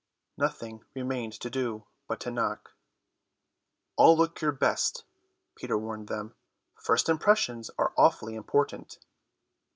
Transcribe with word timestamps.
Nothing 0.35 0.83
remained 0.95 1.33
to 1.41 1.51
do 1.51 1.85
but 2.07 2.19
to 2.21 2.31
knock. 2.31 2.73
"All 3.97 4.17
look 4.17 4.41
your 4.41 4.51
best," 4.51 5.03
Peter 5.53 5.77
warned 5.77 6.07
them; 6.07 6.33
"first 6.73 7.07
impressions 7.07 7.69
are 7.77 7.93
awfully 7.97 8.33
important." 8.33 8.97